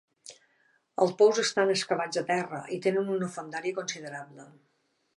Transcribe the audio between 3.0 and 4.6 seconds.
una fondària considerable.